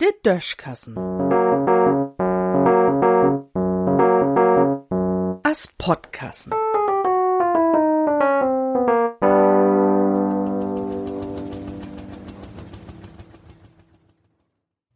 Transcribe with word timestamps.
De 0.00 0.12
Döschkassen. 0.24 0.96
As 5.42 5.68
Podkassen. 5.78 6.52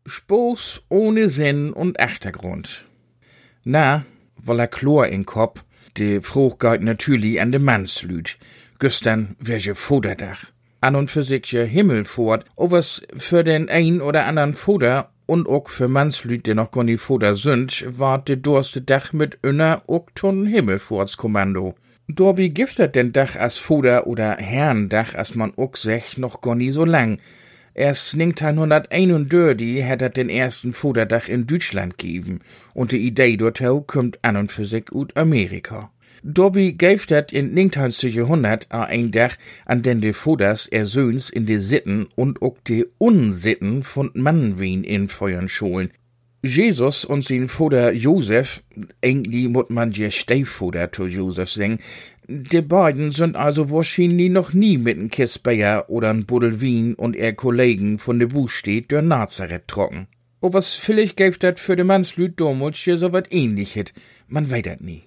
Spoos 0.06 0.82
ohne 0.88 1.28
Sinn 1.28 1.72
und 1.72 2.00
Achtergrund. 2.00 2.86
Na, 3.62 4.06
weil 4.36 4.60
er 4.60 4.68
Chlor 4.68 5.06
in 5.08 5.26
Kopf, 5.26 5.64
de 5.98 6.20
Frucht 6.20 6.60
geht 6.60 6.82
natürlich 6.82 7.40
an 7.40 7.52
de 7.52 7.60
Mannslüd. 7.60 8.38
Gestern 8.78 9.36
welche 9.38 9.74
Foderdach. 9.74 10.53
An 10.84 10.96
und 10.96 11.10
für 11.10 11.22
sich 11.22 11.50
je 11.50 11.64
Himmelfort, 11.64 12.44
o 12.56 12.70
was 12.70 13.00
für 13.16 13.42
den 13.42 13.70
ein 13.70 14.02
oder 14.02 14.26
anderen 14.26 14.52
Foder 14.52 15.08
und 15.24 15.48
ook 15.48 15.70
für 15.70 15.88
Mannslüd, 15.88 16.44
die 16.44 16.52
noch 16.52 16.72
gar 16.72 16.84
nie 16.84 16.98
Foder 16.98 17.36
sind, 17.36 17.86
war 17.88 18.22
de 18.22 18.36
durste 18.36 18.82
Dach 18.82 19.14
mit 19.14 19.38
önner 19.42 19.80
ook 19.86 20.14
ton 20.14 20.44
Himmelfortskommando. 20.44 21.74
Dorbi 22.06 22.50
giftet 22.50 22.96
den 22.96 23.14
Dach 23.14 23.34
as 23.34 23.56
Foder 23.56 24.06
oder 24.06 24.36
Herrendach, 24.36 25.14
as 25.14 25.34
man 25.34 25.54
ook 25.56 25.78
sech, 25.78 26.18
noch 26.18 26.42
gar 26.42 26.54
nie 26.54 26.70
so 26.70 26.84
lang. 26.84 27.18
Erst 27.72 28.12
1931 28.12 29.82
hat 29.84 30.02
er 30.02 30.10
den 30.10 30.28
ersten 30.28 30.74
Foderdach 30.74 31.28
in 31.28 31.46
Deutschland 31.46 31.96
gegeben 31.96 32.40
und 32.74 32.92
die 32.92 33.06
Idee 33.06 33.38
dorthin 33.38 33.86
kommt 33.86 34.18
an 34.20 34.36
und 34.36 34.52
für 34.52 34.66
sich 34.66 34.92
aus 34.92 35.08
Amerika. 35.14 35.90
Dobby 36.26 36.72
gäf 36.72 37.04
dat 37.04 37.32
in 37.32 37.52
19. 37.52 38.10
Jahrhundert 38.10 38.66
a 38.70 38.84
ein 38.84 39.10
Dach, 39.10 39.36
an 39.66 39.82
den 39.82 40.00
de 40.00 40.14
Foders 40.14 40.66
er 40.66 40.86
Söhns 40.86 41.28
in 41.28 41.44
de 41.44 41.58
Sitten 41.58 42.06
und 42.14 42.40
ook 42.40 42.64
de 42.64 42.86
Unsitten 42.96 43.84
von 43.84 44.10
Mannwien 44.14 44.84
in 44.84 45.10
Feuern 45.10 45.50
scholen. 45.50 45.90
Jesus 46.42 47.04
und 47.04 47.26
sein 47.26 47.50
Vater 47.50 47.92
Josef, 47.92 48.62
eigentlich 49.02 49.50
muss 49.50 49.68
man 49.68 49.92
je 49.92 50.10
Steifoder 50.10 50.90
zu 50.90 51.06
Josef 51.06 51.50
singen, 51.50 51.80
die 52.26 52.62
beiden 52.62 53.12
sind 53.12 53.36
also 53.36 53.70
wahrscheinlich 53.70 54.30
noch 54.30 54.54
nie 54.54 54.78
mit 54.78 54.96
n 54.96 55.10
Kissbayer 55.10 55.90
oder 55.90 56.08
n 56.08 56.24
Buddel 56.24 56.58
Wien 56.62 56.94
und 56.94 57.16
er 57.16 57.34
Kollegen 57.34 57.98
von 57.98 58.18
de 58.18 58.28
Buchstedt 58.28 58.90
durch 58.90 59.04
Nazareth 59.04 59.68
trocken. 59.68 60.06
O 60.40 60.54
was 60.54 60.74
vielleicht 60.74 61.18
gäf 61.18 61.36
dat 61.36 61.60
für 61.60 61.76
de 61.76 61.84
Mannslüd 61.84 62.40
damals 62.40 62.82
ja 62.86 62.96
so 62.96 63.12
wat 63.12 63.30
ähnlichet, 63.30 63.92
man 64.26 64.48
dat 64.48 64.80
nie. 64.80 65.02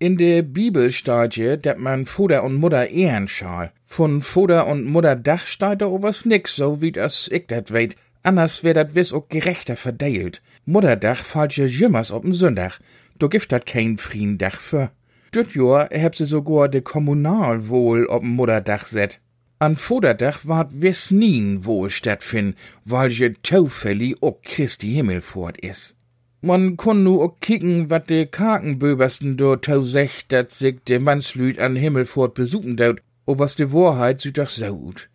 In 0.00 0.16
de 0.16 0.42
Bibel 0.42 0.92
steht 0.92 1.34
je, 1.34 1.56
dat 1.56 1.78
man 1.78 2.06
Vater 2.06 2.44
und 2.44 2.54
Mutter 2.54 2.88
ehren 2.88 3.26
schal. 3.26 3.72
Von 3.84 4.22
Vater 4.22 4.68
und 4.68 4.84
Mutter 4.84 5.16
Dach 5.16 5.46
steht 5.46 5.80
da 5.80 5.86
was 6.02 6.24
nix, 6.24 6.54
so 6.54 6.80
wie 6.80 6.92
das 6.92 7.28
ich 7.32 7.48
dat 7.48 7.72
weet. 7.72 7.96
Anders 8.22 8.62
wär 8.62 8.74
dat 8.74 8.94
wiss 8.94 9.12
ook 9.12 9.26
gerechter 9.30 9.76
verdeilt. 9.76 10.40
Mutterdach 10.64 11.24
fallt 11.24 11.54
je 11.54 11.66
jümmers 11.66 12.12
op'n 12.12 12.34
Sündach. 12.34 12.78
Do 13.18 13.28
gift 13.28 13.50
dat 13.50 13.66
kein 13.66 13.98
Friendach 13.98 14.60
für. 14.60 14.90
Düt 15.34 15.54
Jahr 15.54 15.88
heb 15.90 16.14
se 16.14 16.26
sogar 16.26 16.68
de 16.68 16.80
Kommunalwohl 16.80 18.06
op'n 18.06 18.36
Mutterdach 18.36 18.86
set. 18.86 19.20
An 19.58 19.76
Voderdach 19.76 20.46
ward 20.46 20.80
wiss 20.80 21.10
nien 21.10 21.64
wohl 21.64 21.90
stattfind, 21.90 22.54
weil 22.84 23.10
je 23.10 23.34
taufällig 23.42 24.14
ook 24.20 24.38
Christi 24.44 24.92
Himmelfort 24.94 25.58
is. 25.58 25.97
Man 26.40 26.76
konn 26.76 27.02
nu 27.02 27.18
ook 27.18 27.40
kicken, 27.40 27.88
wat 27.88 28.06
de 28.08 28.26
Kakenböbersten 28.26 29.36
do 29.36 29.56
tau 29.56 29.84
sech, 29.84 30.26
dat 30.28 30.52
sich 30.52 30.76
de 30.84 31.00
Mannslüd 31.00 31.58
an 31.58 31.74
Himmelfort 31.74 32.34
besuchen 32.34 32.76
daut, 32.76 33.00
o 33.26 33.38
was 33.38 33.56
de 33.56 33.72
Wahrheit 33.72 34.20
süd 34.20 34.38
doch 34.38 34.48
so 34.48 34.76
gut. 34.76 35.08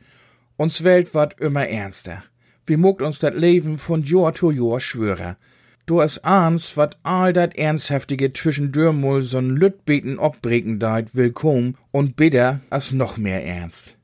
Uns 0.57 0.83
Welt 0.83 1.13
ward 1.13 1.39
immer 1.39 1.65
ernster. 1.67 2.23
Wie 2.65 2.75
mogt 2.75 3.01
uns 3.01 3.19
dat 3.19 3.37
Leben 3.37 3.77
von 3.77 4.03
Jahr 4.03 4.35
zu 4.35 4.51
Jahr 4.51 4.81
schwöre. 4.81 5.37
Du 5.85 6.01
es 6.01 6.21
ahns, 6.25 6.75
wat 6.75 6.97
all 7.03 7.31
dat 7.31 7.55
Ernsthaftige 7.55 8.33
zwischen 8.33 8.73
Dürmul 8.73 9.23
so'n 9.23 9.55
Lütbeten 9.55 10.19
obbreken 10.19 10.79
deit 10.79 11.15
willkommen 11.15 11.77
und 11.91 12.17
bitter 12.17 12.59
as 12.69 12.91
noch 12.91 13.15
mehr 13.15 13.45
ernst. 13.45 13.95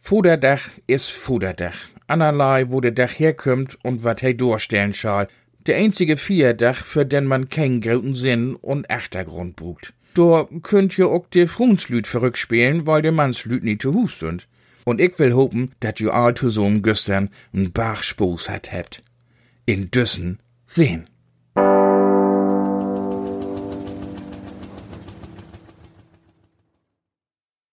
Fuderdach 0.00 0.70
is 0.86 1.08
Fuderdach. 1.10 1.76
Allerlei, 2.06 2.70
wo 2.70 2.80
de 2.80 2.90
Dach 2.90 3.18
herkömmt 3.18 3.78
und 3.84 4.04
wat 4.04 4.20
he 4.20 4.34
durchstellen 4.34 4.94
schall. 4.94 5.28
Der 5.66 5.76
einzige 5.76 6.16
Vierdach, 6.16 6.84
für 6.84 7.06
den 7.06 7.24
man 7.26 7.48
keinen 7.48 7.80
grauten 7.80 8.14
Sinn 8.16 8.56
und 8.56 8.90
Achtergrund 8.90 9.54
brugt. 9.54 9.92
Da 10.14 10.46
könnt 10.62 10.98
ihr 10.98 11.10
ook 11.10 11.30
de 11.30 11.46
Frunslüd 11.46 12.06
verrückspielen, 12.06 12.86
weil 12.86 13.02
de 13.02 13.12
Mannslüd 13.12 13.62
nie 13.62 13.78
zu 13.78 13.94
Hus 13.94 14.18
sind. 14.18 14.48
Und 14.84 15.00
ich 15.00 15.18
will 15.18 15.34
hopen, 15.34 15.72
dat 15.80 16.00
ju 16.00 16.10
all 16.10 16.34
zu 16.34 16.48
so'm 16.48 16.82
Güstern 16.82 17.30
n 17.52 17.70
Bachspoß 17.72 18.48
hat 18.48 18.72
hebt. 18.72 19.02
In 19.64 19.90
Düssen 19.90 20.40
sehen. 20.66 21.08